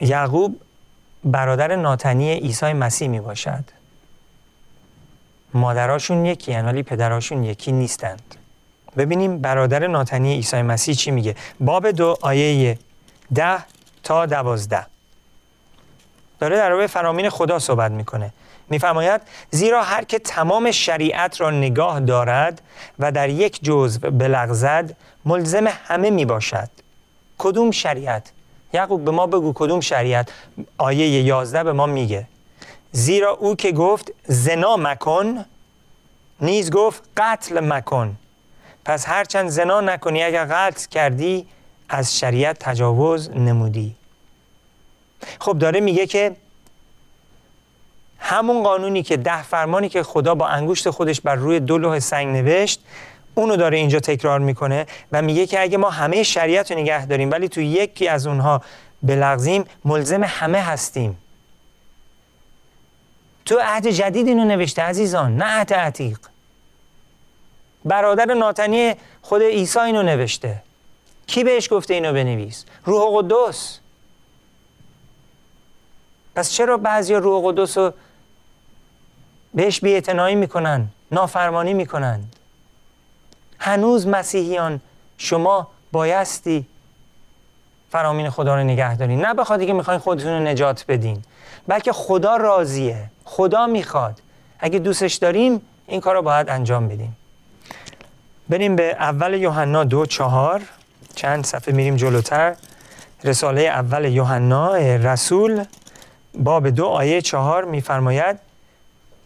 یعقوب 0.00 0.60
برادر 1.24 1.76
ناتنی 1.76 2.32
عیسی 2.34 2.72
مسیح 2.72 3.08
می 3.08 3.20
باشد 3.20 3.64
مادراشون 5.54 6.26
یکی 6.26 6.54
ولی 6.54 6.82
پدراشون 6.82 7.44
یکی 7.44 7.72
نیستند. 7.72 8.34
ببینیم 8.96 9.38
برادر 9.38 9.86
ناتنی 9.86 10.34
عیسی 10.34 10.62
مسیح 10.62 10.94
چی 10.94 11.10
میگه. 11.10 11.36
باب 11.60 11.90
دو 11.90 12.16
آیه 12.20 12.78
ده 13.34 13.58
تا 14.02 14.26
دوازده. 14.26 14.86
داره 16.40 16.56
در 16.56 16.70
روی 16.70 16.86
فرامین 16.86 17.30
خدا 17.30 17.58
صحبت 17.58 17.90
می‌کنه. 17.90 18.32
میفرماید 18.70 19.20
زیرا 19.50 19.82
هر 19.82 20.04
که 20.04 20.18
تمام 20.18 20.70
شریعت 20.70 21.40
را 21.40 21.50
نگاه 21.50 22.00
دارد 22.00 22.62
و 22.98 23.12
در 23.12 23.28
یک 23.28 23.64
جزو 23.64 24.10
بلغزد 24.10 24.96
ملزم 25.24 25.66
همه 25.66 26.10
می 26.10 26.24
باشد 26.24 26.68
کدوم 27.38 27.70
شریعت؟ 27.70 28.32
یعقوب 28.72 29.04
به 29.04 29.10
ما 29.10 29.26
بگو 29.26 29.52
کدوم 29.54 29.80
شریعت؟ 29.80 30.32
آیه 30.78 31.08
یازده 31.08 31.64
به 31.64 31.72
ما 31.72 31.86
میگه. 31.86 32.26
زیرا 32.92 33.30
او 33.30 33.56
که 33.56 33.72
گفت 33.72 34.12
زنا 34.24 34.76
مکن 34.76 35.44
نیز 36.40 36.70
گفت 36.70 37.02
قتل 37.16 37.60
مکن. 37.60 38.16
پس 38.84 39.08
هرچند 39.08 39.48
زنا 39.48 39.80
نکنی 39.80 40.22
اگر 40.22 40.44
قتل 40.44 40.88
کردی 40.88 41.46
از 41.88 42.18
شریعت 42.18 42.58
تجاوز 42.58 43.30
نمودی. 43.30 43.96
خب 45.40 45.58
داره 45.58 45.80
میگه 45.80 46.06
که 46.06 46.36
همون 48.18 48.62
قانونی 48.62 49.02
که 49.02 49.16
ده 49.16 49.42
فرمانی 49.42 49.88
که 49.88 50.02
خدا 50.02 50.34
با 50.34 50.46
انگشت 50.46 50.90
خودش 50.90 51.20
بر 51.20 51.34
روی 51.34 51.60
دو 51.60 51.78
لوح 51.78 51.98
سنگ 51.98 52.36
نوشت 52.36 52.80
اونو 53.34 53.56
داره 53.56 53.76
اینجا 53.76 54.00
تکرار 54.00 54.40
می‌کنه 54.40 54.86
و 55.12 55.22
میگه 55.22 55.46
که 55.46 55.60
اگه 55.60 55.78
ما 55.78 55.90
همه 55.90 56.22
شریعت 56.22 56.72
رو 56.72 56.78
نگه 56.78 57.06
داریم 57.06 57.30
ولی 57.30 57.48
تو 57.48 57.60
یکی 57.60 58.08
از 58.08 58.26
اونها 58.26 58.62
بلغزیم 59.02 59.64
ملزم 59.84 60.24
همه 60.24 60.58
هستیم. 60.58 61.18
تو 63.44 63.58
عهد 63.62 63.86
جدید 63.86 64.28
اینو 64.28 64.44
نوشته 64.44 64.82
عزیزان 64.82 65.36
نه 65.36 65.44
عهد 65.44 65.74
عتیق. 65.74 66.18
برادر 67.84 68.34
ناتنی 68.34 68.94
خود 69.22 69.42
عیسی 69.42 69.78
اینو 69.78 70.02
نوشته. 70.02 70.62
کی 71.26 71.44
بهش 71.44 71.72
گفته 71.72 71.94
اینو 71.94 72.12
بنویس؟ 72.12 72.64
روح 72.84 73.18
قدس. 73.18 73.78
پس 76.34 76.52
چرا 76.52 76.76
بعضی 76.76 77.14
روح 77.14 77.42
قدس 77.44 77.78
رو 77.78 77.92
بهش 79.54 79.80
بیعتنائی 79.80 80.34
می‌کنن 80.34 80.88
نافرمانی 81.12 81.74
می‌کنن. 81.74 82.20
هنوز 83.58 84.06
مسیحیان 84.06 84.80
شما 85.18 85.68
بایستی 85.92 86.66
فرامین 87.92 88.30
خدا 88.30 88.54
رو 88.54 88.64
نگه 88.64 88.96
دارین 88.96 89.24
نه 89.24 89.34
بخاطر 89.34 89.64
که 89.64 89.72
می‌خواین 89.72 90.00
خودتون 90.00 90.32
رو 90.32 90.38
نجات 90.38 90.84
بدین 90.88 91.22
بلکه 91.68 91.92
خدا 91.92 92.36
راضیه. 92.36 93.10
خدا 93.24 93.66
می‌خواد. 93.66 94.20
اگه 94.60 94.78
دوستش 94.78 95.14
داریم 95.14 95.62
این 95.86 96.00
کار 96.00 96.14
رو 96.14 96.22
باید 96.22 96.48
انجام 96.48 96.88
بدیم 96.88 97.16
بریم 98.48 98.76
به 98.76 98.96
اول 99.00 99.34
یوحنا 99.34 99.84
دو 99.84 100.06
چهار. 100.06 100.62
چند 101.14 101.46
صفحه 101.46 101.74
میریم 101.74 101.96
جلوتر. 101.96 102.56
رساله 103.24 103.60
اول 103.60 104.04
یوحنا 104.04 104.74
رسول 104.76 105.64
باب 106.34 106.68
دو 106.68 106.86
آیه 106.86 107.20
چهار 107.20 107.64
میفرماید 107.64 108.47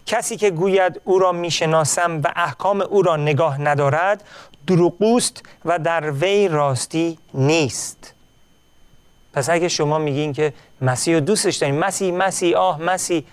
کسی 0.07 0.37
که 0.37 0.51
گوید 0.51 1.01
او 1.05 1.19
را 1.19 1.33
می‌شناسم 1.33 2.21
و 2.25 2.33
احکام 2.37 2.81
او 2.81 3.03
را 3.03 3.17
نگاه 3.17 3.61
ندارد 3.61 4.25
دروغوست 4.67 5.43
و 5.65 5.79
در 5.79 6.11
وی 6.11 6.49
راستی 6.49 7.19
نیست. 7.35 8.15
پس 9.33 9.51
اگه 9.51 9.69
شما 9.69 9.99
میگین 9.99 10.33
که 10.33 10.53
مسیح 10.81 11.15
رو 11.15 11.21
دوستش 11.21 11.57
دارین 11.57 11.79
مسیح 11.79 12.15
مسیح 12.15 12.57
آه 12.57 12.83
مسیح 12.83 13.25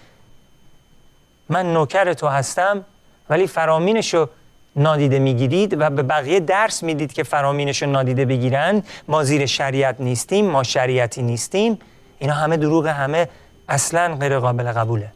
من 1.50 1.74
نوکر 1.74 2.14
تو 2.14 2.28
هستم 2.28 2.86
ولی 3.30 3.48
فرامینش 3.48 4.14
رو 4.14 4.30
نادیده 4.76 5.20
می‌گیرید 5.20 5.82
و 5.82 5.90
به 5.90 6.04
بقیه 6.04 6.40
درس 6.40 6.84
می‌دید 6.84 7.14
که 7.14 7.24
فرامینش 7.24 7.82
رو 7.82 7.90
نادیده 7.90 8.26
بگیرن 8.26 8.84
ما 9.08 9.24
زیر 9.24 9.46
شریعت 9.46 10.02
نیستیم 10.02 10.46
ما 10.46 10.64
شریعتی 10.64 11.22
نیستیم 11.22 11.80
اینا 12.20 12.34
همه 12.34 12.58
دروغ 12.58 12.88
همه 12.88 13.30
اصلا 13.70 14.16
غیر 14.16 14.40
قابل 14.40 14.72
قبوله. 14.72 15.12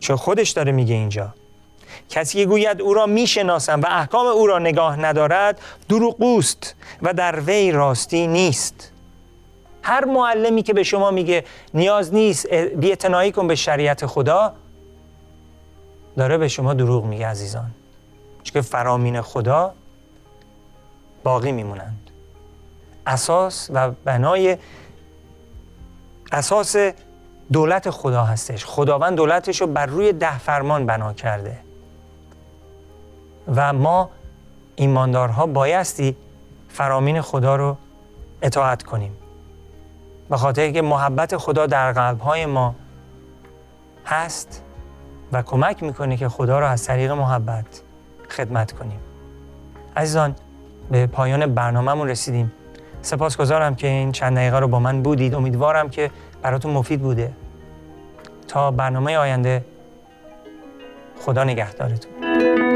چون 0.00 0.16
خودش 0.16 0.50
داره 0.50 0.72
میگه 0.72 0.94
اینجا. 0.94 1.34
کسی 2.10 2.38
که 2.38 2.46
گوید 2.46 2.82
او 2.82 2.94
را 2.94 3.06
می‌شناسم 3.06 3.80
و 3.80 3.86
احکام 3.88 4.26
او 4.26 4.46
را 4.46 4.58
نگاه 4.58 4.96
ندارد 4.96 5.60
دروغوست 5.88 6.74
و 7.02 7.14
در 7.14 7.40
وی 7.40 7.72
راستی 7.72 8.26
نیست. 8.26 8.92
هر 9.82 10.04
معلمی 10.04 10.62
که 10.62 10.74
به 10.74 10.82
شما 10.82 11.10
میگه 11.10 11.44
نیاز 11.74 12.14
نیست 12.14 12.46
بیعتنائی 12.54 13.32
کن 13.32 13.46
به 13.46 13.54
شریعت 13.54 14.06
خدا 14.06 14.52
داره 16.16 16.38
به 16.38 16.48
شما 16.48 16.74
دروغ 16.74 17.04
میگه 17.04 17.26
عزیزان. 17.26 17.70
چون 18.42 18.62
فرامین 18.62 19.20
خدا 19.20 19.74
باقی 21.24 21.52
میمونند. 21.52 22.10
اساس 23.06 23.70
و 23.74 23.90
بنای 23.90 24.56
اساس 26.32 26.76
دولت 27.52 27.90
خدا 27.90 28.24
هستش. 28.24 28.64
خداوند 28.64 29.16
دولتش 29.16 29.60
رو 29.60 29.66
بر 29.66 29.86
روی 29.86 30.12
ده 30.12 30.38
فرمان 30.38 30.86
بنا 30.86 31.12
کرده. 31.12 31.58
و 33.56 33.72
ما 33.72 34.10
ایماندارها 34.76 35.46
بایستی 35.46 36.16
فرامین 36.68 37.20
خدا 37.20 37.56
رو 37.56 37.76
اطاعت 38.42 38.82
کنیم. 38.82 39.16
به 40.30 40.36
خاطر 40.36 40.70
که 40.70 40.82
محبت 40.82 41.36
خدا 41.36 41.66
در 41.66 41.92
قلبهای 41.92 42.46
ما 42.46 42.74
هست 44.06 44.62
و 45.32 45.42
کمک 45.42 45.82
می‌کنه 45.82 46.16
که 46.16 46.28
خدا 46.28 46.60
رو 46.60 46.66
از 46.66 46.84
طریق 46.84 47.10
محبت 47.10 47.82
خدمت 48.28 48.72
کنیم. 48.72 49.00
عزیزان 49.96 50.34
به 50.90 51.06
پایان 51.06 51.54
برنامهمون 51.54 52.08
رسیدیم. 52.08 52.52
سپاسگزارم 53.02 53.74
که 53.74 53.86
این 53.86 54.12
چند 54.12 54.36
دقیقه 54.36 54.58
رو 54.58 54.68
با 54.68 54.78
من 54.78 55.02
بودید. 55.02 55.34
امیدوارم 55.34 55.88
که 55.88 56.10
براتون 56.42 56.72
مفید 56.72 57.00
بوده. 57.00 57.32
تا 58.48 58.70
برنامه 58.70 59.16
آینده 59.16 59.64
خدا 61.20 61.44
نگهدارتون. 61.44 62.67